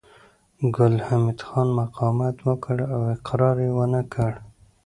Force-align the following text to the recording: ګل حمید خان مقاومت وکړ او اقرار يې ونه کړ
ګل 0.75 0.95
حمید 1.07 1.39
خان 1.47 1.67
مقاومت 1.79 2.35
وکړ 2.47 2.77
او 2.93 3.01
اقرار 3.15 3.57
يې 3.65 3.69
ونه 3.77 4.01
کړ 4.13 4.31